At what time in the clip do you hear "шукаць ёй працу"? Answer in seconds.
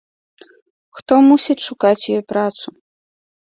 1.67-2.67